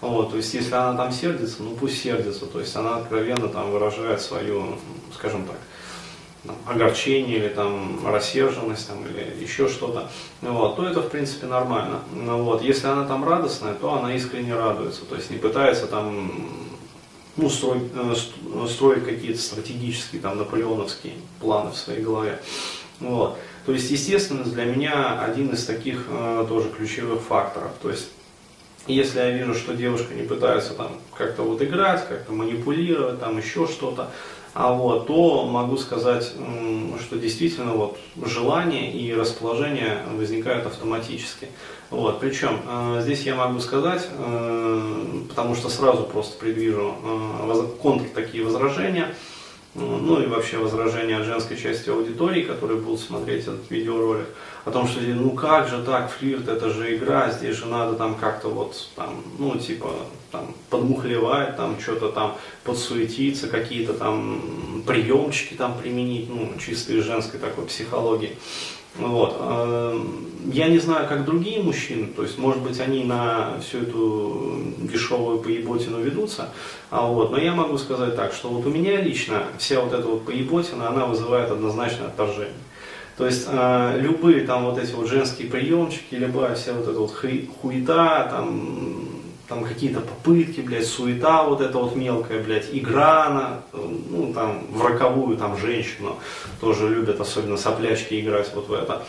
вот, 0.00 0.30
то 0.30 0.36
есть 0.36 0.52
если 0.54 0.74
она 0.74 0.96
там 0.96 1.12
сердится, 1.12 1.62
ну 1.62 1.76
пусть 1.76 2.02
сердится, 2.02 2.46
то 2.46 2.58
есть 2.58 2.74
она 2.74 2.96
откровенно 2.96 3.48
там 3.48 3.70
выражает 3.70 4.20
свою, 4.20 4.78
скажем 5.14 5.44
так, 5.44 5.56
там, 6.46 6.56
огорчение 6.66 7.38
или 7.38 7.48
там 7.48 8.06
рассерженность 8.06 8.88
там, 8.88 9.04
или 9.06 9.42
еще 9.42 9.68
что-то, 9.68 10.10
вот, 10.40 10.76
то 10.76 10.86
это 10.86 11.00
в 11.00 11.08
принципе 11.08 11.46
нормально. 11.46 12.00
Ну, 12.14 12.42
вот, 12.42 12.62
если 12.62 12.86
она 12.86 13.06
там 13.06 13.28
радостная, 13.28 13.74
то 13.74 13.94
она 13.94 14.14
искренне 14.14 14.54
радуется, 14.54 15.04
то 15.04 15.16
есть 15.16 15.30
не 15.30 15.38
пытается 15.38 15.86
там 15.86 16.30
ну, 17.36 17.48
строить, 17.48 17.84
э, 17.94 18.66
строить 18.68 19.04
какие-то 19.04 19.40
стратегические 19.40 20.20
там 20.20 20.38
наполеоновские 20.38 21.14
планы 21.40 21.70
в 21.70 21.76
своей 21.76 22.02
голове. 22.02 22.40
Вот. 23.00 23.38
То 23.66 23.72
есть 23.72 23.90
естественность 23.90 24.52
для 24.52 24.64
меня 24.64 25.20
один 25.20 25.50
из 25.50 25.64
таких 25.64 26.06
э, 26.08 26.46
тоже 26.48 26.68
ключевых 26.70 27.22
факторов. 27.22 27.70
То 27.82 27.90
есть 27.90 28.08
если 28.86 29.18
я 29.18 29.30
вижу, 29.30 29.54
что 29.54 29.74
девушка 29.74 30.14
не 30.14 30.22
пытается 30.22 30.74
там 30.74 30.98
как-то 31.16 31.42
вот 31.42 31.62
играть, 31.62 32.06
как-то 32.08 32.32
манипулировать, 32.32 33.20
там 33.20 33.38
еще 33.38 33.66
что-то, 33.66 34.10
а 34.52 34.72
вот, 34.72 35.06
то 35.06 35.46
могу 35.46 35.76
сказать, 35.76 36.32
что 37.00 37.16
действительно 37.16 37.72
вот 37.72 37.98
желание 38.24 38.92
и 38.92 39.14
расположение 39.14 40.02
возникают 40.12 40.66
автоматически. 40.66 41.48
Вот, 41.90 42.20
причем 42.20 42.60
э, 42.66 43.00
здесь 43.02 43.22
я 43.22 43.34
могу 43.34 43.60
сказать, 43.60 44.08
э, 44.10 45.22
потому 45.28 45.54
что 45.54 45.68
сразу 45.68 46.04
просто 46.04 46.38
предвижу 46.38 46.94
э, 47.02 47.66
контр 47.80 48.06
такие 48.14 48.44
возражения, 48.44 49.14
ну 49.74 50.20
и 50.20 50.26
вообще 50.26 50.58
возражения 50.58 51.16
от 51.18 51.26
женской 51.26 51.56
части 51.56 51.90
аудитории, 51.90 52.42
которые 52.42 52.80
будут 52.80 53.00
смотреть 53.00 53.42
этот 53.42 53.70
видеоролик, 53.70 54.26
о 54.64 54.72
том, 54.72 54.88
что 54.88 55.00
ну 55.00 55.30
как 55.30 55.68
же 55.68 55.82
так, 55.84 56.10
флирт, 56.10 56.48
это 56.48 56.70
же 56.70 56.96
игра, 56.96 57.30
здесь 57.30 57.56
же 57.56 57.66
надо 57.66 57.94
там 57.94 58.16
как-то 58.16 58.48
вот 58.48 58.88
там, 58.96 59.22
ну 59.38 59.56
типа 59.56 59.90
там 60.30 60.54
подмухлевать, 60.68 61.56
там 61.56 61.78
что-то 61.80 62.10
там 62.10 62.36
подсуетиться, 62.64 63.48
какие-то 63.48 63.94
там 63.94 64.82
приемчики 64.86 65.54
там 65.54 65.76
применить, 65.78 66.28
ну 66.28 66.52
чисто 66.58 66.92
из 66.92 67.04
женской 67.04 67.40
такой 67.40 67.66
психологии. 67.66 68.36
Вот. 68.96 69.36
Э, 69.38 70.00
я 70.52 70.68
не 70.68 70.78
знаю, 70.78 71.08
как 71.08 71.24
другие 71.24 71.62
мужчины, 71.62 72.08
то 72.08 72.22
есть, 72.22 72.38
может 72.38 72.60
быть, 72.62 72.80
они 72.80 73.04
на 73.04 73.60
всю 73.60 73.78
эту 73.78 74.62
дешевую 74.78 75.38
поеботину 75.38 76.00
ведутся, 76.00 76.48
а 76.90 77.06
вот, 77.06 77.30
но 77.30 77.38
я 77.38 77.54
могу 77.54 77.78
сказать 77.78 78.16
так, 78.16 78.32
что 78.32 78.48
вот 78.48 78.66
у 78.66 78.70
меня 78.70 79.00
лично 79.00 79.44
вся 79.58 79.80
вот 79.80 79.92
эта 79.92 80.06
вот 80.06 80.24
поеботина, 80.24 80.88
она 80.88 81.06
вызывает 81.06 81.50
однозначное 81.50 82.08
отторжение. 82.08 82.54
То 83.16 83.26
есть 83.26 83.46
э, 83.48 83.98
любые 84.00 84.46
там 84.46 84.64
вот 84.64 84.78
эти 84.78 84.92
вот 84.92 85.06
женские 85.06 85.48
приемчики, 85.48 86.14
любая 86.14 86.54
вся 86.54 86.72
вот 86.72 86.88
эта 86.88 86.98
вот 86.98 87.12
хуета, 87.12 88.28
там 88.30 89.09
там 89.50 89.64
какие-то 89.64 90.00
попытки, 90.00 90.60
блядь, 90.60 90.86
суета 90.86 91.42
вот 91.42 91.60
эта 91.60 91.76
вот 91.76 91.96
мелкая, 91.96 92.40
блядь, 92.40 92.68
игра 92.70 93.28
на, 93.28 93.62
ну, 93.72 94.32
там, 94.32 94.64
в 94.70 94.80
роковую, 94.80 95.36
там, 95.36 95.58
женщину, 95.58 96.16
тоже 96.60 96.88
любят, 96.88 97.20
особенно 97.20 97.56
соплячки 97.56 98.20
играть 98.20 98.48
вот 98.54 98.68
в 98.68 98.72
это. 98.72 99.02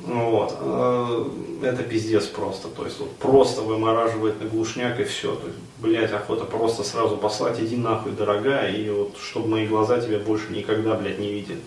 Вот. 0.00 0.54
Э, 0.60 1.24
это 1.62 1.82
пиздец 1.82 2.26
просто. 2.26 2.68
То 2.68 2.84
есть 2.84 3.00
вот 3.00 3.16
просто 3.16 3.62
вымораживает 3.62 4.40
на 4.42 4.48
глушняк 4.48 5.00
и 5.00 5.04
все. 5.04 5.34
То 5.34 5.46
есть, 5.46 5.58
блядь, 5.78 6.12
охота 6.12 6.44
просто 6.44 6.84
сразу 6.84 7.16
послать, 7.16 7.58
иди 7.58 7.76
нахуй, 7.76 8.12
дорогая, 8.12 8.70
и 8.70 8.90
вот 8.90 9.16
чтобы 9.18 9.48
мои 9.48 9.66
глаза 9.66 10.00
тебя 10.00 10.18
больше 10.18 10.52
никогда, 10.52 10.94
блядь, 10.94 11.18
не 11.18 11.32
видели. 11.32 11.60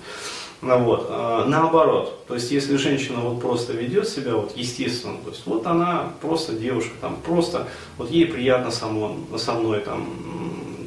Ну, 0.61 0.77
вот. 0.83 1.07
А, 1.09 1.45
наоборот, 1.45 2.25
то 2.27 2.35
есть 2.35 2.51
если 2.51 2.75
женщина 2.75 3.19
вот 3.19 3.41
просто 3.41 3.73
ведет 3.73 4.07
себя 4.07 4.35
вот 4.35 4.55
естественно, 4.55 5.17
то 5.23 5.31
есть 5.31 5.41
вот 5.45 5.65
она 5.65 6.13
просто 6.21 6.53
девушка, 6.53 6.91
там 7.01 7.15
просто 7.15 7.67
вот 7.97 8.11
ей 8.11 8.27
приятно 8.27 8.69
само, 8.69 9.17
со 9.37 9.53
мной 9.53 9.79
там, 9.79 10.07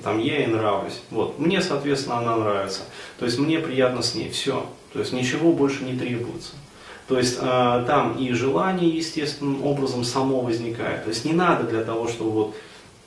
там 0.04 0.20
я 0.20 0.38
ей 0.38 0.46
нравлюсь, 0.46 1.00
вот 1.10 1.40
мне 1.40 1.60
соответственно 1.60 2.18
она 2.18 2.36
нравится, 2.36 2.82
то 3.18 3.24
есть 3.24 3.38
мне 3.38 3.58
приятно 3.58 4.02
с 4.02 4.14
ней, 4.14 4.30
все, 4.30 4.64
то 4.92 5.00
есть 5.00 5.12
ничего 5.12 5.52
больше 5.52 5.82
не 5.82 5.98
требуется. 5.98 6.52
То 7.08 7.18
есть 7.18 7.36
э, 7.38 7.84
там 7.86 8.16
и 8.16 8.32
желание 8.32 8.88
естественным 8.88 9.62
образом 9.66 10.04
само 10.04 10.40
возникает. 10.40 11.04
То 11.04 11.10
есть 11.10 11.26
не 11.26 11.34
надо 11.34 11.64
для 11.64 11.84
того, 11.84 12.08
чтобы 12.08 12.30
вот 12.30 12.54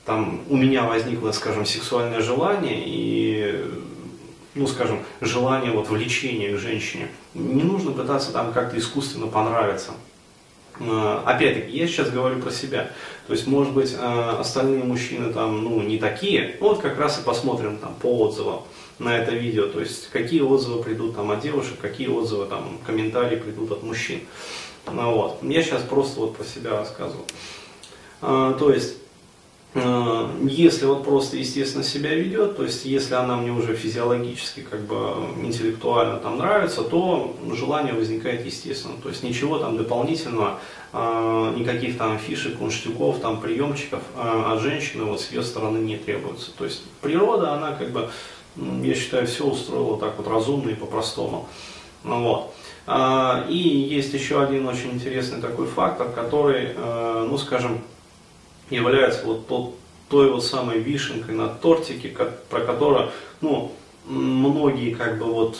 там 0.06 0.42
у 0.50 0.56
меня 0.56 0.84
возникло, 0.84 1.32
скажем, 1.32 1.66
сексуальное 1.66 2.22
желание 2.22 2.84
и 2.86 3.66
ну, 4.58 4.68
скажем, 4.68 5.00
желание 5.22 5.72
вот 5.72 5.90
влечения 5.90 6.56
к 6.56 6.60
женщине. 6.60 7.10
Не 7.34 7.64
нужно 7.64 7.92
пытаться 7.92 8.32
там 8.32 8.52
как-то 8.52 8.78
искусственно 8.78 9.28
понравиться. 9.28 9.92
А, 10.80 11.24
опять-таки, 11.26 11.78
я 11.78 11.88
сейчас 11.88 12.10
говорю 12.10 12.40
про 12.40 12.52
себя. 12.52 12.92
То 13.28 13.34
есть, 13.34 13.48
может 13.48 13.74
быть, 13.74 13.96
а, 14.00 14.40
остальные 14.40 14.84
мужчины 14.84 15.32
там, 15.32 15.64
ну, 15.64 15.82
не 15.82 15.98
такие. 15.98 16.58
Вот 16.60 16.82
как 16.82 16.98
раз 17.00 17.20
и 17.20 17.24
посмотрим 17.24 17.78
там 17.78 17.96
по 17.96 18.20
отзывам 18.20 18.64
на 19.00 19.18
это 19.18 19.32
видео. 19.36 19.68
То 19.68 19.80
есть, 19.80 20.10
какие 20.10 20.42
отзывы 20.42 20.84
придут 20.84 21.16
там 21.16 21.32
от 21.32 21.42
девушек, 21.42 21.78
какие 21.80 22.08
отзывы 22.08 22.46
там, 22.46 22.80
комментарии 22.86 23.38
придут 23.38 23.72
от 23.72 23.84
мужчин. 23.84 24.22
Ну, 24.92 25.12
вот. 25.12 25.40
Я 25.44 25.62
сейчас 25.62 25.82
просто 25.84 26.20
вот 26.20 26.36
про 26.36 26.44
себя 26.44 26.72
рассказываю. 26.72 27.26
А, 28.22 28.54
то 28.54 28.72
есть, 28.72 28.96
Э, 28.98 29.07
если 30.44 30.86
вот 30.86 31.04
просто 31.04 31.38
естественно 31.38 31.84
себя 31.84 32.14
ведет, 32.16 32.58
то 32.58 32.64
есть 32.64 32.86
если 32.86 33.14
она 33.14 33.36
мне 33.36 33.52
уже 33.52 33.76
физиологически, 33.76 34.62
как 34.62 34.82
бы 34.82 35.14
интеллектуально 35.44 36.18
там 36.18 36.38
нравится, 36.38 36.84
то 36.84 37.36
желание 37.54 37.94
возникает 37.94 38.46
естественно. 38.46 38.96
То 39.04 39.10
есть 39.10 39.24
ничего 39.24 39.60
там 39.60 39.78
дополнительного, 39.78 40.60
э, 40.94 41.54
никаких 41.58 41.98
там 41.98 42.18
фишек, 42.18 42.58
кунштюков, 42.58 43.20
там 43.20 43.40
приемчиков 43.40 44.02
э, 44.16 44.44
от 44.48 44.62
женщины 44.62 45.04
вот 45.04 45.22
с 45.22 45.32
ее 45.32 45.44
стороны 45.44 45.78
не 45.78 45.98
требуется. 45.98 46.52
То 46.58 46.66
есть 46.66 46.82
природа, 47.02 47.54
она 47.54 47.74
как 47.74 47.92
бы, 47.92 48.10
я 48.56 48.96
считаю, 48.96 49.28
все 49.28 49.46
устроила 49.46 50.00
так 50.00 50.18
вот 50.18 50.28
разумно 50.28 50.70
и 50.70 50.76
по-простому. 50.76 51.48
Ну 52.04 52.24
вот. 52.24 52.54
И 53.50 53.88
есть 53.92 54.14
еще 54.14 54.42
один 54.42 54.66
очень 54.66 54.92
интересный 54.92 55.42
такой 55.42 55.68
фактор, 55.68 56.10
который, 56.10 56.70
ну 57.28 57.38
скажем, 57.38 57.82
является 58.70 59.26
вот 59.26 59.48
тот, 59.48 59.76
той 60.10 60.32
вот 60.32 60.44
самой 60.44 60.80
вишенкой 60.80 61.36
на 61.36 61.48
тортике, 61.48 62.10
как, 62.10 62.44
про 62.46 62.62
которую, 62.62 63.10
ну, 63.42 63.74
многие 64.06 64.94
как 64.94 65.18
бы 65.20 65.26
вот 65.26 65.60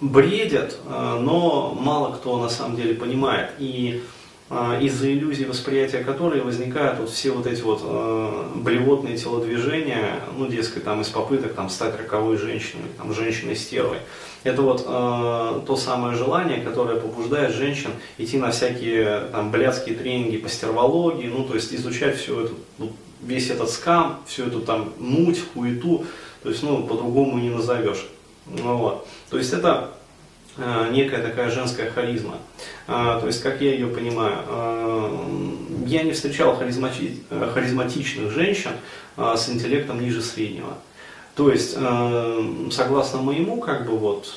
бредят, 0.00 0.76
а, 0.86 1.18
но 1.20 1.74
мало 1.78 2.14
кто 2.16 2.38
на 2.38 2.48
самом 2.48 2.76
деле 2.76 2.94
понимает. 2.94 3.50
И 3.58 4.02
а, 4.50 4.78
из-за 4.80 5.12
иллюзии 5.12 5.44
восприятия 5.44 5.98
которой 5.98 6.40
возникают 6.40 6.98
вот 7.00 7.10
все 7.10 7.32
вот 7.32 7.46
эти 7.46 7.60
вот 7.60 7.82
э, 7.84 8.50
блевотные 8.54 9.18
телодвижения, 9.18 10.20
ну, 10.38 10.46
дескать, 10.46 10.84
там, 10.84 11.02
из 11.02 11.08
попыток 11.08 11.52
там, 11.52 11.68
стать 11.68 11.98
роковой 11.98 12.38
женщиной, 12.38 12.84
там, 12.96 13.12
женщиной-стервой. 13.12 13.98
Это 14.44 14.62
вот 14.62 14.84
э, 14.86 15.60
то 15.66 15.76
самое 15.76 16.16
желание, 16.16 16.60
которое 16.60 16.98
побуждает 17.00 17.54
женщин 17.54 17.90
идти 18.18 18.38
на 18.38 18.50
всякие 18.50 19.22
там 19.32 19.50
блядские 19.50 19.96
тренинги 19.96 20.36
по 20.36 20.48
стервологии, 20.48 21.26
ну, 21.26 21.44
то 21.44 21.54
есть 21.54 21.74
изучать 21.74 22.16
все 22.16 22.44
это, 22.44 22.52
ну, 22.78 22.92
весь 23.22 23.50
этот 23.50 23.70
скам, 23.70 24.20
всю 24.26 24.46
эту 24.46 24.60
там 24.60 24.92
муть, 24.98 25.40
хуету, 25.52 26.04
то 26.42 26.50
есть, 26.50 26.62
ну, 26.62 26.84
по-другому 26.84 27.38
не 27.38 27.50
назовешь. 27.50 28.06
Ну, 28.46 28.76
вот. 28.76 29.08
То 29.28 29.38
есть 29.38 29.52
это 29.52 29.90
Э, 30.58 30.88
некая 30.90 31.22
такая 31.22 31.50
женская 31.50 31.88
харизма. 31.88 32.38
Э, 32.88 33.18
то 33.20 33.26
есть, 33.26 33.42
как 33.42 33.60
я 33.60 33.72
ее 33.72 33.86
понимаю, 33.86 34.38
э, 34.48 35.26
я 35.86 36.02
не 36.02 36.12
встречал 36.12 36.56
харизмати 36.56 37.22
харизматичных 37.30 38.32
женщин 38.32 38.72
с 39.16 39.48
интеллектом 39.48 40.00
ниже 40.00 40.20
среднего. 40.20 40.74
То 41.38 41.52
есть, 41.52 41.76
согласно 42.72 43.22
моему, 43.22 43.60
как 43.60 43.86
бы 43.86 43.96
вот, 43.96 44.34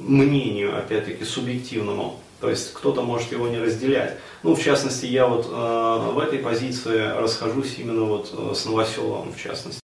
мнению, 0.00 0.76
опять-таки, 0.76 1.24
субъективному, 1.24 2.18
то 2.40 2.50
есть 2.50 2.74
кто-то 2.74 3.02
может 3.02 3.30
его 3.30 3.46
не 3.46 3.58
разделять. 3.58 4.18
Ну, 4.42 4.56
в 4.56 4.60
частности, 4.60 5.06
я 5.06 5.28
вот 5.28 5.46
э, 5.48 6.12
в 6.12 6.18
этой 6.18 6.40
позиции 6.40 7.16
расхожусь 7.16 7.76
именно 7.78 8.02
вот 8.02 8.34
с 8.56 8.64
Новоселовым, 8.64 9.32
в 9.32 9.40
частности. 9.40 9.81